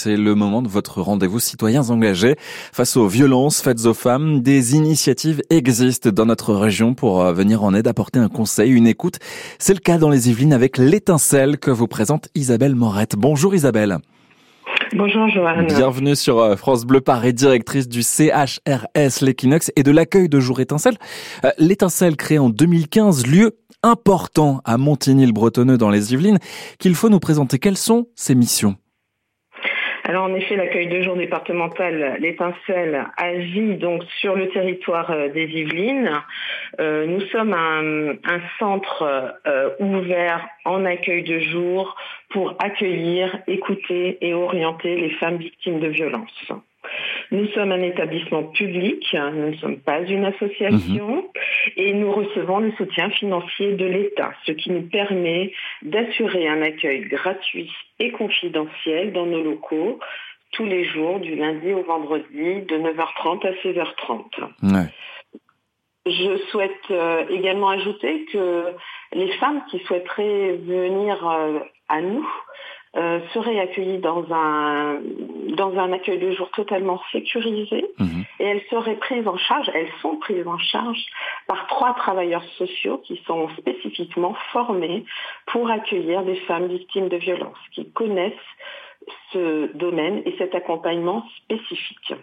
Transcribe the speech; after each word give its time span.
c'est 0.00 0.16
le 0.16 0.34
moment 0.34 0.62
de 0.62 0.68
votre 0.68 1.02
rendez-vous 1.02 1.40
citoyens 1.40 1.90
engagés. 1.90 2.36
Face 2.72 2.96
aux 2.96 3.06
violences 3.06 3.60
faites 3.60 3.84
aux 3.84 3.92
femmes, 3.92 4.40
des 4.40 4.74
initiatives 4.74 5.42
existent 5.50 6.08
dans 6.08 6.24
notre 6.24 6.54
région 6.54 6.94
pour 6.94 7.20
euh, 7.20 7.34
venir 7.34 7.62
en 7.64 7.74
aide, 7.74 7.86
apporter 7.86 8.18
un 8.18 8.30
conseil, 8.30 8.70
une 8.70 8.86
écoute. 8.86 9.18
C'est 9.58 9.74
le 9.74 9.80
cas 9.80 9.98
dans 9.98 10.08
les 10.08 10.30
Yvelines 10.30 10.54
avec 10.54 10.78
l'étincelle 10.78 11.58
que 11.58 11.70
vous 11.70 11.86
présente 11.86 12.28
Isabelle 12.34 12.74
Morette. 12.74 13.14
Bonjour 13.18 13.54
Isabelle. 13.54 13.98
Bonjour 14.96 15.28
Joanne. 15.28 15.66
Bienvenue 15.66 16.16
sur 16.16 16.38
euh, 16.38 16.56
France 16.56 16.86
Bleu 16.86 17.02
Paris, 17.02 17.34
directrice 17.34 17.86
du 17.86 18.02
CHRS 18.02 19.20
L'Equinox 19.20 19.70
et 19.76 19.82
de 19.82 19.90
l'accueil 19.90 20.30
de 20.30 20.40
jour 20.40 20.60
étincelle. 20.60 20.96
Euh, 21.44 21.50
L'étincelle 21.58 22.16
créée 22.16 22.38
en 22.38 22.48
2015, 22.48 23.26
lieu 23.26 23.58
important 23.82 24.62
à 24.64 24.78
Montigny-le-Bretonneux 24.78 25.76
dans 25.76 25.90
les 25.90 26.14
Yvelines, 26.14 26.38
qu'il 26.78 26.94
faut 26.94 27.10
nous 27.10 27.20
présenter. 27.20 27.58
Quelles 27.58 27.76
sont 27.76 28.06
ses 28.14 28.34
missions? 28.34 28.76
Alors 30.10 30.24
en 30.24 30.34
effet, 30.34 30.56
l'accueil 30.56 30.88
de 30.88 31.02
jour 31.02 31.14
départemental, 31.14 32.16
l'étincelle, 32.18 33.06
agit 33.16 33.76
donc 33.76 34.02
sur 34.18 34.34
le 34.34 34.48
territoire 34.48 35.08
euh, 35.12 35.28
des 35.28 35.44
Yvelines. 35.44 36.10
Euh, 36.80 37.06
nous 37.06 37.20
sommes 37.28 37.54
un, 37.54 38.40
centre 38.58 39.04
euh, 39.46 39.70
ouvert 39.78 40.48
en 40.64 40.84
accueil 40.84 41.22
de 41.22 41.38
jour 41.38 41.94
pour 42.30 42.56
accueillir, 42.58 43.38
écouter 43.46 44.18
et 44.20 44.34
orienter 44.34 44.96
les 44.96 45.10
femmes 45.10 45.36
victimes 45.36 45.78
de 45.78 45.86
violences. 45.86 46.50
Nous 47.32 47.46
sommes 47.48 47.70
un 47.70 47.82
établissement 47.82 48.42
public, 48.42 49.06
nous 49.12 49.50
ne 49.50 49.56
sommes 49.56 49.78
pas 49.78 50.00
une 50.02 50.24
association 50.24 51.16
mhm. 51.16 51.22
et 51.76 51.92
nous 51.92 52.10
recevons 52.10 52.58
le 52.58 52.72
soutien 52.72 53.08
financier 53.10 53.74
de 53.74 53.84
l'État, 53.84 54.32
ce 54.46 54.52
qui 54.52 54.70
nous 54.70 54.82
permet 54.82 55.52
d'assurer 55.82 56.48
un 56.48 56.60
accueil 56.62 57.02
gratuit 57.02 57.70
et 58.00 58.10
confidentiel 58.10 59.12
dans 59.12 59.26
nos 59.26 59.42
locaux 59.42 60.00
tous 60.52 60.64
les 60.64 60.84
jours, 60.84 61.20
du 61.20 61.36
lundi 61.36 61.72
au 61.72 61.84
vendredi, 61.84 62.62
de 62.62 62.76
9h30 62.76 63.46
à 63.46 63.52
16h30. 63.62 64.88
Je 66.06 66.38
souhaite 66.50 66.90
euh, 66.90 67.24
également 67.28 67.68
ajouter 67.68 68.24
que 68.32 68.64
les 69.12 69.30
femmes 69.34 69.62
qui 69.70 69.78
souhaiteraient 69.80 70.56
venir 70.56 71.28
euh, 71.28 71.60
à 71.88 72.00
nous 72.00 72.26
euh, 72.96 73.20
seraient 73.32 73.60
accueillies 73.60 73.98
dans 73.98 74.24
un, 74.32 75.00
dans 75.54 75.78
un 75.78 75.92
accueil 75.92 76.18
de 76.18 76.32
jour 76.32 76.50
totalement 76.50 77.00
sécurisé 77.12 77.84
mhm. 77.98 78.24
et 78.40 78.44
elles 78.44 78.62
seraient 78.68 78.96
prises 78.96 79.28
en 79.28 79.36
charge, 79.36 79.70
elles 79.74 79.92
sont 80.02 80.16
prises 80.16 80.46
en 80.46 80.58
charge 80.58 80.98
par 81.46 81.68
trois 81.68 81.94
travailleurs 81.94 82.44
sociaux 82.58 82.98
qui 82.98 83.22
sont 83.26 83.48
spécifiquement 83.58 84.34
formés 84.52 85.04
pour 85.46 85.70
accueillir 85.70 86.24
des 86.24 86.36
femmes 86.48 86.66
victimes 86.66 87.08
de 87.08 87.16
violences, 87.16 87.58
qui 87.72 87.88
connaissent 87.92 88.34
ce 89.32 89.72
domaine 89.76 90.22
et 90.26 90.34
cet 90.38 90.54
accompagnement 90.54 91.24
spécifique. 91.44 92.14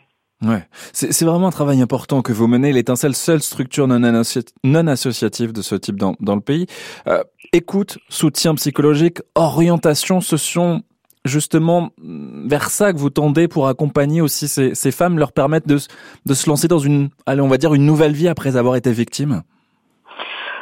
Ouais, 0.45 0.63
c'est 0.93 1.25
vraiment 1.25 1.47
un 1.47 1.51
travail 1.51 1.81
important 1.81 2.21
que 2.21 2.31
vous 2.31 2.47
menez. 2.47 2.71
L'étincelle, 2.71 3.15
seule 3.15 3.41
structure 3.41 3.87
non, 3.87 4.87
associative 4.87 5.51
de 5.51 5.63
ce 5.63 5.73
type 5.73 5.97
dans, 5.97 6.15
dans 6.19 6.35
le 6.35 6.41
pays. 6.41 6.67
Euh, 7.07 7.23
écoute, 7.53 7.97
soutien 8.07 8.53
psychologique, 8.53 9.19
orientation, 9.33 10.21
ce 10.21 10.37
sont 10.37 10.83
justement 11.25 11.89
vers 11.97 12.69
ça 12.69 12.93
que 12.93 12.99
vous 12.99 13.09
tendez 13.09 13.47
pour 13.47 13.67
accompagner 13.67 14.21
aussi 14.21 14.47
ces, 14.47 14.75
ces 14.75 14.91
femmes, 14.91 15.17
leur 15.17 15.31
permettre 15.31 15.67
de, 15.67 15.79
de 16.25 16.33
se 16.35 16.47
lancer 16.47 16.67
dans 16.67 16.79
une, 16.79 17.09
allez, 17.25 17.41
on 17.41 17.47
va 17.47 17.57
dire 17.57 17.73
une 17.73 17.85
nouvelle 17.85 18.13
vie 18.13 18.27
après 18.27 18.57
avoir 18.57 18.75
été 18.75 18.91
victime. 18.91 19.41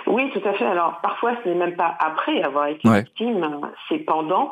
Oui, 0.07 0.29
tout 0.31 0.41
à 0.47 0.53
fait. 0.53 0.65
Alors 0.65 0.99
parfois, 1.01 1.33
ce 1.43 1.49
n'est 1.49 1.55
même 1.55 1.75
pas 1.75 1.95
après 1.99 2.41
avoir 2.43 2.67
été 2.67 2.87
victime, 2.89 3.61
c'est 3.89 3.99
pendant. 3.99 4.51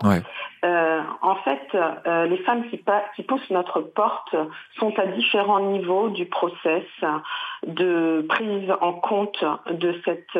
Euh, 0.65 1.01
en 1.21 1.35
fait, 1.35 1.67
euh, 1.75 2.25
les 2.25 2.37
femmes 2.37 2.63
qui, 2.69 2.81
qui, 3.15 3.23
poussent 3.23 3.49
notre 3.49 3.81
porte 3.81 4.35
sont 4.79 4.97
à 4.97 5.05
différents 5.07 5.59
niveaux 5.59 6.09
du 6.09 6.25
process 6.25 6.85
de 7.67 8.25
prise 8.29 8.71
en 8.79 8.93
compte 8.93 9.43
de, 9.69 9.99
cette, 10.05 10.37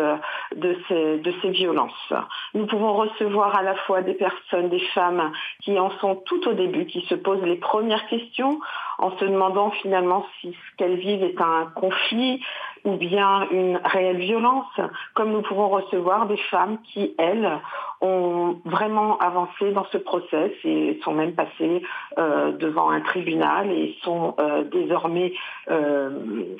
de, 0.55 0.77
ces, 0.87 1.17
de 1.17 1.33
ces 1.41 1.49
violences. 1.49 2.13
Nous 2.53 2.65
pouvons 2.67 2.93
recevoir 2.93 3.57
à 3.57 3.63
la 3.63 3.75
fois 3.75 4.01
des 4.01 4.13
personnes, 4.13 4.69
des 4.69 4.83
femmes 4.93 5.31
qui 5.61 5.77
en 5.77 5.91
sont 5.99 6.15
tout 6.25 6.47
au 6.47 6.53
début, 6.53 6.85
qui 6.85 7.01
se 7.07 7.15
posent 7.15 7.43
les 7.43 7.57
premières 7.57 8.07
questions 8.07 8.59
en 8.99 9.11
se 9.17 9.25
demandant 9.25 9.71
finalement 9.71 10.25
si 10.39 10.53
ce 10.53 10.77
qu'elles 10.77 10.97
vivent 10.97 11.23
est 11.23 11.41
un 11.41 11.65
conflit, 11.75 12.41
ou 12.85 12.95
bien 12.97 13.47
une 13.51 13.79
réelle 13.83 14.17
violence, 14.17 14.79
comme 15.13 15.31
nous 15.31 15.41
pouvons 15.41 15.69
recevoir 15.69 16.27
des 16.27 16.37
femmes 16.51 16.77
qui, 16.83 17.13
elles, 17.17 17.59
ont 18.03 18.59
vraiment 18.65 19.17
avancé 19.19 19.71
dans 19.71 19.85
ce 19.91 19.97
process 19.97 20.51
et 20.65 20.99
sont 21.03 21.13
même 21.13 21.33
passées 21.33 21.81
euh, 22.19 22.51
devant 22.51 22.89
un 22.89 22.99
tribunal 22.99 23.71
et 23.71 23.95
sont 24.03 24.35
euh, 24.39 24.63
désormais 24.71 25.33
euh, 25.71 26.09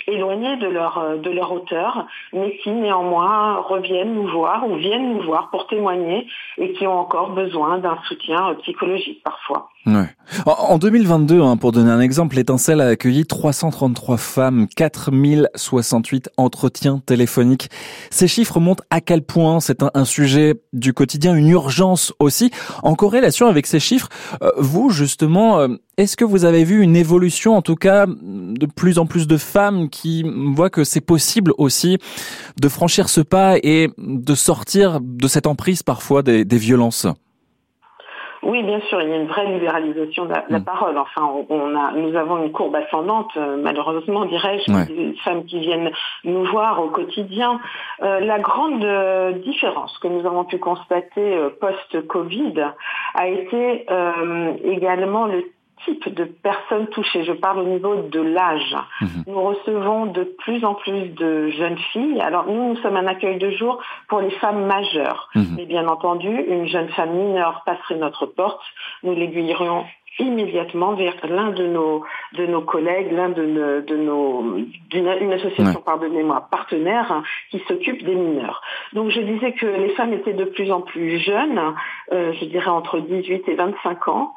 éloignées 0.08 0.56
de 0.58 0.68
leur, 0.68 1.18
de 1.22 1.30
leur 1.30 1.52
auteur, 1.52 2.08
mais 2.32 2.58
qui 2.64 2.72
néanmoins 2.72 3.58
reviennent 3.58 4.16
nous 4.16 4.28
voir 4.28 4.68
ou 4.68 4.76
viennent 4.76 5.18
nous 5.18 5.24
voir 5.24 5.50
pour 5.50 5.68
témoigner 5.68 6.28
et 6.58 6.72
qui 6.74 6.88
ont 6.88 6.98
encore 6.98 7.32
besoin 7.32 7.78
d'un 7.78 7.98
soutien 8.08 8.56
psychologique 8.62 9.22
parfois. 9.24 9.70
Ouais. 9.86 10.08
En 10.46 10.78
2022, 10.78 11.42
hein, 11.42 11.58
pour 11.58 11.74
donner 11.74 11.92
un 11.92 12.00
exemple, 12.00 12.38
l'étincelle 12.38 12.80
a 12.80 12.88
accueilli 12.88 13.26
333 13.26 14.16
femmes, 14.16 14.68
4068 14.78 16.30
entretiens 16.38 17.02
téléphoniques. 17.06 17.70
Ces 18.10 18.30
chiffres 18.30 18.62
montrent 18.62 18.84
à 18.90 19.02
quel 19.02 19.24
point 19.24 19.60
c'est 19.60 19.84
un, 19.84 20.06
sujet 20.06 20.56
du 20.72 20.94
quotidien, 20.94 21.33
une 21.34 21.50
urgence 21.50 22.14
aussi. 22.20 22.52
En 22.82 22.96
corrélation 22.96 23.48
avec 23.48 23.68
ces 23.68 23.80
chiffres, 23.80 24.10
euh, 24.42 24.52
vous 24.58 24.90
justement, 24.90 25.60
euh, 25.60 25.68
est-ce 25.98 26.18
que 26.18 26.26
vous 26.26 26.46
avez 26.46 26.64
vu 26.64 26.82
une 26.82 26.96
évolution, 26.96 27.56
en 27.56 27.62
tout 27.62 27.76
cas, 27.76 28.06
de 28.08 28.66
plus 28.66 29.00
en 29.00 29.06
plus 29.06 29.28
de 29.28 29.38
femmes 29.38 29.90
qui 29.90 30.24
voient 30.56 30.70
que 30.70 30.84
c'est 30.84 31.02
possible 31.02 31.54
aussi 31.58 31.98
de 32.60 32.68
franchir 32.68 33.10
ce 33.10 33.22
pas 33.22 33.58
et 33.62 33.90
de 33.98 34.36
sortir 34.36 35.00
de 35.02 35.28
cette 35.28 35.48
emprise 35.48 35.84
parfois 35.84 36.24
des 36.24 36.58
violences? 36.58 37.08
Oui, 38.44 38.64
bien 38.64 38.80
sûr, 38.82 39.02
il 39.02 39.10
y 39.10 39.14
a 39.14 39.16
une 39.16 39.28
vraie 39.28 39.46
libéralisation 39.46 40.26
de 40.26 40.34
la, 40.50 40.60
mm. 40.60 40.64
parole. 40.64 40.98
Enfin, 40.98 41.30
on, 41.50 41.76
a, 41.76 41.92
nous 41.94 42.16
avons 42.16 42.44
une 42.44 42.52
courbe 42.52 42.76
ascendante, 42.76 43.32
euh, 43.38 43.58
malheureusement, 43.58 44.26
dirais-je, 44.26 44.72
des 44.88 45.16
femmes 45.24 45.46
qui 45.46 45.60
viennent 45.60 45.92
nous 46.24 46.46
voir 46.46 46.82
au 46.82 46.90
quotidien. 46.90 47.60
Euh, 48.02 48.20
la 48.20 48.40
grande 48.40 48.84
euh, 48.84 49.32
différence 49.32 49.98
que 50.00 50.08
nous 50.08 50.26
avons 50.26 50.44
pu 50.44 50.58
constater 50.58 51.38
post-Covid 51.60 52.54
a 53.16 53.28
été 53.28 53.86
également 54.64 55.26
le 55.26 55.46
type 55.86 56.14
de 56.14 56.26
personnes 56.26 56.88
touchées. 56.88 57.24
Je 57.24 57.34
parle 57.34 57.60
au 57.60 57.66
niveau 57.66 57.96
de 57.96 58.20
l'âge. 58.20 58.76
Mhm. 59.02 59.24
Nous 59.28 59.42
recevons 59.42 60.06
de 60.08 60.24
plus 60.24 60.64
en 60.66 60.76
plus 60.76 61.10
de 61.10 61.50
jeunes 61.50 61.78
filles. 61.92 62.20
Alors 62.22 62.48
nous, 62.48 62.70
nous 62.70 62.78
sommes 62.78 62.98
un 62.98 63.08
accueil 63.08 63.38
de 63.38 63.52
jour 63.52 63.82
pour 64.08 64.20
les 64.22 64.32
femmes 64.32 64.66
majeures. 64.66 65.30
Mhm. 65.36 65.56
Mais 65.58 65.66
bien 65.66 65.88
entendu, 65.88 66.30
une 66.30 66.68
jeune 66.68 66.90
femme 66.90 67.12
mineure 67.12 67.64
passerait 67.66 67.96
notre 67.96 68.26
porte. 68.26 68.62
Nous 69.04 69.14
l'aiguillerions 69.14 69.86
immédiatement 70.20 70.94
vers 70.94 71.16
l'un 71.28 71.52
de 71.52 71.66
nos 71.66 72.04
de 72.34 72.46
nos 72.46 72.62
collègues, 72.62 73.12
l'un 73.12 73.30
de, 73.30 73.84
de 73.86 73.96
nos 73.98 74.58
d'une 74.90 75.34
association 75.34 75.82
pardonnez-moi 75.82 76.48
partenaire 76.52 77.24
qui 77.50 77.60
s'occupe 77.68 78.04
des 78.04 78.14
mineurs. 78.14 78.62
Donc 78.94 79.10
je 79.10 79.22
disais 79.22 79.54
que 79.54 79.66
les 79.66 79.90
femmes 79.90 80.14
étaient 80.14 80.34
de 80.34 80.46
plus 80.46 80.72
en 80.72 80.82
plus 80.82 81.20
jeunes, 81.20 81.60
euh, 82.12 82.32
je 82.40 82.46
dirais 82.46 82.70
entre 82.70 83.00
18 83.00 83.48
et 83.48 83.56
25 83.56 84.08
ans, 84.08 84.36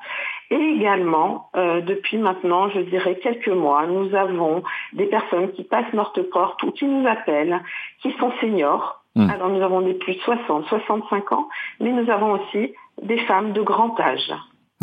et 0.51 0.55
également, 0.55 1.51
euh, 1.57 1.81
depuis 1.81 2.19
maintenant, 2.19 2.69
je 2.71 2.81
dirais 2.81 3.19
quelques 3.23 3.49
mois, 3.49 3.87
nous 3.87 4.15
avons 4.15 4.62
des 4.93 5.07
personnes 5.07 5.51
qui 5.53 5.65
passent 5.65 5.93
notre 5.93 6.23
porte 6.23 6.62
ou 6.62 6.71
qui 6.71 6.84
nous 6.87 7.07
appellent, 7.07 7.61
qui 8.01 8.12
sont 8.21 8.33
seniors. 8.41 9.03
Hmm. 9.17 9.31
Alors 9.31 9.49
nous 9.49 9.62
avons 9.62 9.81
des 9.81 9.95
plus 9.95 10.15
de 10.15 10.21
60, 10.21 10.67
65 10.67 11.33
ans, 11.33 11.49
mais 11.81 11.91
nous 11.91 12.11
avons 12.11 12.33
aussi 12.33 12.75
des 13.03 13.19
femmes 13.19 13.53
de 13.53 13.62
grand 13.62 13.99
âge, 13.99 14.33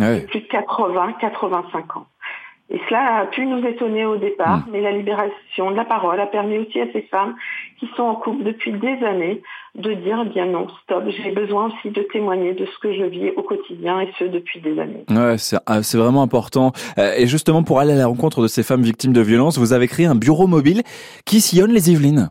ah 0.02 0.16
plus 0.28 0.42
de 0.42 0.48
80, 0.48 1.14
85 1.20 1.98
ans. 1.98 2.06
Et 2.74 2.82
cela 2.90 3.20
a 3.20 3.26
pu 3.28 3.46
nous 3.46 3.64
étonner 3.68 4.04
au 4.06 4.18
départ, 4.18 4.60
hmm. 4.60 4.72
mais 4.72 4.82
la 4.82 4.92
libération 4.92 5.70
de 5.70 5.76
la 5.76 5.86
parole 5.86 6.20
a 6.20 6.26
permis 6.26 6.58
aussi 6.58 6.82
à 6.82 6.92
ces 6.92 7.04
femmes 7.04 7.36
qui 7.80 7.88
sont 7.96 8.04
en 8.04 8.16
couple 8.16 8.44
depuis 8.44 8.72
des 8.72 9.04
années 9.06 9.44
de 9.76 9.94
dire 9.94 10.24
eh 10.26 10.30
bien 10.30 10.48
non, 10.48 10.68
stop, 10.84 11.04
j'ai 11.08 11.32
besoin 11.32 11.68
aussi 11.68 11.92
de 11.92 12.02
témoigner 12.02 12.54
de 12.54 12.66
ce 12.66 12.80
que 12.80 12.94
je 12.94 13.04
vis 13.04 13.30
au 13.36 13.44
quotidien 13.44 14.02
et 14.02 14.10
ce 14.18 14.26
depuis 14.26 14.60
des 14.60 14.80
années. 14.80 15.06
Ouais, 15.10 15.38
c'est 15.38 15.58
ah, 15.68 15.82
vraiment 15.94 16.24
important. 16.24 16.72
Euh, 16.98 17.14
et 17.16 17.28
justement, 17.28 17.64
pour 17.64 17.80
aller 17.80 17.94
à 17.94 17.98
la 17.98 18.08
rencontre 18.08 18.42
de 18.42 18.48
ces 18.48 18.64
femmes 18.64 18.84
victimes 18.84 19.14
de 19.14 19.22
violences, 19.22 19.60
vous 19.60 19.74
avez 19.74 19.88
créé 19.88 20.08
un 20.08 20.16
bureau 20.16 20.48
mobile 20.48 20.82
qui 21.26 21.42
sillonne 21.42 21.72
les 21.72 21.92
Yvelines. 21.92 22.30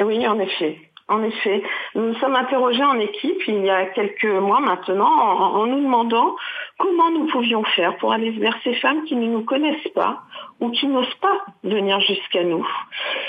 Oui, 0.00 0.26
en 0.26 0.38
effet. 0.38 0.78
En 1.08 1.22
effet, 1.22 1.62
nous 1.94 2.06
nous 2.08 2.14
sommes 2.14 2.36
interrogés 2.36 2.84
en 2.84 2.98
équipe 2.98 3.42
il 3.46 3.64
y 3.66 3.70
a 3.70 3.86
quelques 3.86 4.24
mois 4.24 4.60
maintenant 4.60 5.10
en, 5.10 5.66
nous 5.66 5.82
demandant 5.82 6.36
comment 6.78 7.10
nous 7.10 7.26
pouvions 7.26 7.64
faire 7.64 7.96
pour 7.98 8.12
aller 8.12 8.30
vers 8.30 8.56
ces 8.64 8.74
femmes 8.74 9.04
qui 9.04 9.16
ne 9.16 9.26
nous 9.26 9.42
connaissent 9.42 9.88
pas 9.94 10.22
ou 10.60 10.70
qui 10.70 10.86
n'osent 10.86 11.18
pas 11.20 11.44
venir 11.64 12.00
jusqu'à 12.00 12.44
nous? 12.44 12.66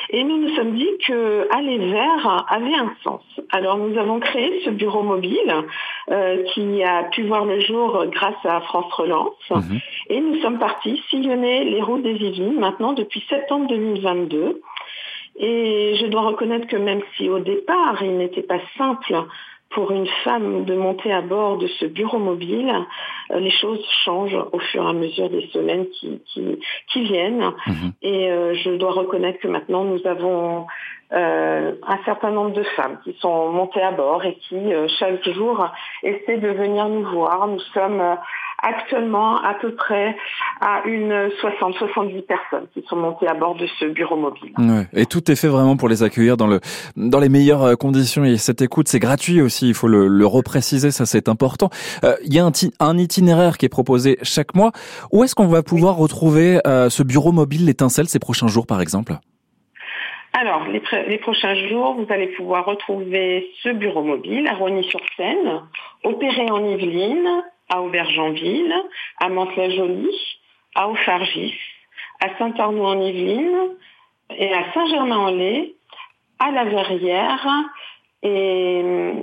Et 0.09 0.23
nous 0.23 0.37
nous 0.37 0.55
sommes 0.55 0.75
dit 0.75 0.89
que 1.05 1.47
aller 1.55 1.77
vers 1.77 2.45
avait 2.49 2.75
un 2.75 2.93
sens. 3.03 3.23
Alors 3.51 3.77
nous 3.77 3.97
avons 3.97 4.19
créé 4.19 4.61
ce 4.65 4.69
bureau 4.69 5.03
mobile 5.03 5.53
euh, 6.11 6.43
qui 6.53 6.83
a 6.83 7.03
pu 7.05 7.23
voir 7.23 7.45
le 7.45 7.59
jour 7.59 8.05
grâce 8.07 8.45
à 8.45 8.61
France 8.61 8.91
Relance. 8.93 9.49
Mhm. 9.49 9.79
Et 10.09 10.19
nous 10.19 10.41
sommes 10.41 10.59
partis 10.59 11.01
sillonner 11.09 11.63
les 11.65 11.81
routes 11.81 12.03
des 12.03 12.15
Yvelines 12.15 12.59
maintenant 12.59 12.93
depuis 12.93 13.23
septembre 13.29 13.67
2022. 13.67 14.61
Et 15.35 15.95
je 15.99 16.05
dois 16.07 16.21
reconnaître 16.21 16.67
que 16.67 16.75
même 16.75 17.01
si 17.17 17.29
au 17.29 17.39
départ 17.39 18.01
il 18.01 18.17
n'était 18.17 18.43
pas 18.43 18.59
simple 18.77 19.25
pour 19.73 19.91
une 19.91 20.07
femme 20.23 20.65
de 20.65 20.75
monter 20.75 21.11
à 21.11 21.21
bord 21.21 21.57
de 21.57 21.67
ce 21.67 21.85
bureau 21.85 22.19
mobile, 22.19 22.71
euh, 23.31 23.39
les 23.39 23.51
choses 23.51 23.83
changent 24.05 24.37
au 24.51 24.59
fur 24.59 24.83
et 24.83 24.89
à 24.89 24.93
mesure 24.93 25.29
des 25.29 25.47
semaines 25.51 25.87
qui, 25.99 26.21
qui, 26.91 27.03
viennent. 27.03 27.51
Mhm. 27.67 27.93
Et 28.01 28.29
euh, 28.29 28.53
je 28.53 28.71
dois 28.71 28.91
reconnaître 28.91 29.39
que 29.39 29.47
maintenant 29.47 29.83
nous 29.83 30.05
avons 30.05 30.67
euh, 31.11 31.73
un 31.85 31.97
certain 32.05 32.31
nombre 32.31 32.53
de 32.53 32.63
femmes 32.75 32.99
qui 33.03 33.15
sont 33.19 33.49
montées 33.51 33.81
à 33.81 33.91
bord 33.91 34.23
et 34.23 34.35
qui 34.35 34.59
chaque 34.99 35.27
jour 35.29 35.67
essaient 36.03 36.37
de 36.37 36.49
venir 36.49 36.87
nous 36.87 37.03
voir. 37.03 37.47
Nous 37.47 37.59
sommes 37.73 38.17
actuellement 38.63 39.37
à 39.43 39.53
peu 39.55 39.75
près 39.75 40.15
à 40.61 40.81
une 40.85 41.29
60-70 41.41 42.21
personnes 42.23 42.67
qui 42.73 42.83
sont 42.87 42.95
montées 42.95 43.27
à 43.27 43.33
bord 43.33 43.55
de 43.55 43.67
ce 43.79 43.85
bureau 43.85 44.15
mobile. 44.15 44.53
Et 44.93 45.05
tout 45.05 45.29
est 45.29 45.35
fait 45.35 45.49
vraiment 45.49 45.75
pour 45.75 45.89
les 45.89 46.01
accueillir 46.01 46.37
dans 46.37 46.47
le 46.47 46.59
dans 46.95 47.19
les 47.19 47.29
meilleures 47.29 47.63
euh, 47.63 47.75
conditions. 47.75 48.23
Et 48.23 48.37
cette 48.37 48.61
écoute, 48.61 48.87
c'est 48.87 48.99
gratuit 48.99 49.41
aussi. 49.41 49.67
Il 49.67 49.73
faut 49.73 49.87
le, 49.87 50.07
le 50.07 50.25
repréciser, 50.25 50.91
ça 50.91 51.05
c'est 51.05 51.27
important. 51.27 51.69
Euh, 52.03 52.15
il 52.23 52.33
y 52.33 52.39
a 52.39 52.45
un, 52.45 52.51
un, 52.79 52.97
itinéraire 52.97 53.57
qui 53.57 53.65
est 53.65 53.69
proposé 53.69 54.17
chaque 54.23 54.55
mois. 54.55 54.71
Où 55.11 55.23
est-ce 55.23 55.35
qu'on 55.35 55.47
va 55.47 55.63
pouvoir 55.63 55.97
retrouver 55.97 56.59
euh, 56.65 56.89
ce 56.89 57.03
bureau 57.03 57.31
mobile, 57.31 57.65
l'étincelle, 57.65 58.07
ces 58.07 58.19
prochains 58.19 58.47
jours, 58.47 58.65
par 58.65 58.81
exemple? 58.81 59.13
Alors, 60.33 60.65
les, 60.67 60.81
les, 61.07 61.19
prochains 61.19 61.53
jours, 61.67 61.93
vous 61.93 62.11
allez 62.11 62.27
pouvoir 62.27 62.65
retrouver 62.65 63.49
ce 63.61 63.69
bureau 63.69 64.01
mobile 64.01 64.47
à 64.47 64.55
Rogny-sur-Seine, 64.55 65.61
opéré 66.03 66.49
en 66.49 66.65
Yvelines, 66.65 67.43
à 67.73 67.81
Aubergenville, 67.81 68.75
à 69.19 69.29
Mantes-la-Jolie, 69.29 70.37
à 70.75 70.87
Aufargis, 70.89 71.57
à 72.21 72.37
Saint-Arnaud-en-Yvelines 72.37 73.71
et 74.37 74.53
à 74.53 74.71
Saint-Germain-en-Laye, 74.73 75.73
à 76.37 76.51
La 76.51 76.65
Verrière. 76.65 77.47
Et 78.21 78.81
euh, 78.83 79.13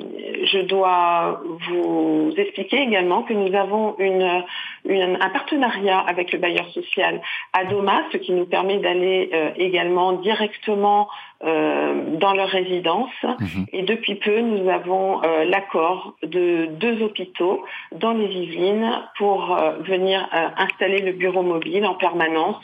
je 0.53 0.61
dois 0.63 1.41
vous 1.69 2.33
expliquer 2.37 2.83
également 2.83 3.23
que 3.23 3.33
nous 3.33 3.55
avons 3.57 3.95
une, 3.99 4.43
un 4.89 5.31
partenariat 5.31 5.99
avec 5.99 6.33
le 6.33 6.39
bailleur 6.39 6.69
social 6.71 7.21
Adoma, 7.53 8.03
ce 8.13 8.17
qui 8.19 8.33
nous 8.33 8.47
permet 8.47 8.79
d'aller 8.79 9.31
euh, 9.33 9.51
également 9.57 10.13
directement 10.15 11.09
euh, 11.43 12.19
dans 12.19 12.35
leur 12.35 12.49
résidence. 12.49 13.11
Mhm. 13.23 13.67
Et 13.73 13.83
depuis 13.83 14.17
peu, 14.17 14.41
nous 14.41 14.69
avons 14.69 15.23
euh, 15.23 15.45
l'accord 15.45 16.15
de 16.23 16.67
deux 16.79 17.03
hôpitaux 17.03 17.65
dans 17.99 18.13
les 18.13 18.27
Yvelines 18.27 18.91
pour 19.19 19.57
venir 19.87 20.29
installer 20.57 21.01
le 21.01 21.13
bureau 21.13 21.43
mobile 21.43 21.85
en 21.87 21.95
permanence 21.95 22.63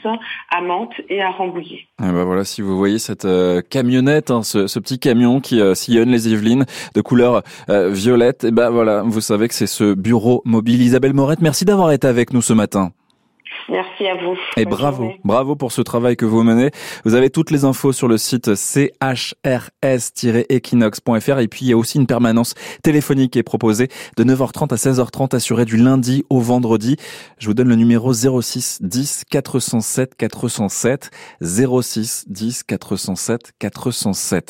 à 0.50 0.60
Mantes 0.60 0.94
et 1.08 1.22
à 1.22 1.30
Rambouillet. 1.30 1.86
Et 2.02 2.12
ben 2.12 2.24
voilà, 2.24 2.44
si 2.44 2.62
vous 2.62 2.76
voyez 2.76 2.98
cette 2.98 3.26
camionnette, 3.70 4.30
hein, 4.30 4.42
ce, 4.42 4.66
ce, 4.66 4.78
petit 4.78 4.98
camion 4.98 5.40
qui 5.40 5.60
sillonne 5.74 6.10
les 6.10 6.28
Yvelines 6.32 6.64
de 6.94 7.00
couleur 7.00 7.42
violette, 7.68 8.44
et 8.44 8.50
ben 8.50 8.70
voilà, 8.70 9.02
vous 9.02 9.20
savez 9.20 9.48
que 9.48 9.54
c'est 9.54 9.66
ce 9.66 9.94
bureau 9.94 10.42
mobile. 10.44 10.82
Isabelle 10.82 11.14
Morette, 11.14 11.40
merci 11.40 11.64
d'avoir 11.64 11.92
été 11.92 12.05
avec 12.06 12.32
nous 12.32 12.42
ce 12.42 12.52
matin. 12.52 12.92
Merci 13.68 14.06
à 14.06 14.14
vous. 14.14 14.36
Et 14.56 14.64
bravo, 14.64 15.10
bravo 15.24 15.56
pour 15.56 15.72
ce 15.72 15.82
travail 15.82 16.16
que 16.16 16.24
vous 16.24 16.44
menez. 16.44 16.70
Vous 17.04 17.14
avez 17.14 17.30
toutes 17.30 17.50
les 17.50 17.64
infos 17.64 17.90
sur 17.92 18.06
le 18.06 18.16
site 18.16 18.54
chrs-equinox.fr 18.54 21.38
et 21.40 21.48
puis 21.48 21.66
il 21.66 21.70
y 21.70 21.72
a 21.72 21.76
aussi 21.76 21.98
une 21.98 22.06
permanence 22.06 22.54
téléphonique 22.84 23.32
qui 23.32 23.40
est 23.40 23.42
proposée 23.42 23.88
de 24.16 24.22
9h30 24.22 24.72
à 24.72 24.76
16h30 24.76 25.34
assurée 25.34 25.64
du 25.64 25.78
lundi 25.78 26.22
au 26.30 26.38
vendredi. 26.38 26.96
Je 27.38 27.48
vous 27.48 27.54
donne 27.54 27.66
le 27.68 27.74
numéro 27.74 28.12
06 28.12 28.82
10 28.82 29.24
407 29.30 30.14
407 30.14 31.10
06 31.40 32.26
10 32.28 32.62
407 32.62 33.50
407. 33.58 34.44